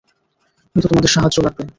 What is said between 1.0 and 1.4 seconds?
সাহায্য